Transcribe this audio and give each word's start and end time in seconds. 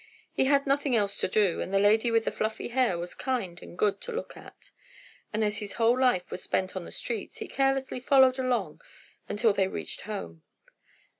He 0.33 0.45
had 0.45 0.65
nothing 0.65 0.95
else 0.95 1.15
to 1.19 1.27
do, 1.27 1.61
and 1.61 1.71
the 1.71 1.77
lady 1.77 2.09
with 2.09 2.25
the 2.25 2.31
fluffy 2.31 2.69
hair 2.69 2.97
was 2.97 3.13
kind 3.13 3.61
and 3.61 3.77
good 3.77 4.01
to 4.01 4.11
look 4.11 4.35
at, 4.35 4.71
and 5.31 5.43
as 5.43 5.59
his 5.59 5.73
whole 5.73 5.95
life 5.95 6.31
was 6.31 6.41
spent 6.41 6.75
on 6.75 6.85
the 6.85 6.91
streets, 6.91 7.37
he 7.37 7.47
carelessly 7.47 7.99
followed 7.99 8.39
along 8.39 8.81
until 9.29 9.53
they 9.53 9.67
reached 9.67 10.01
home. 10.01 10.41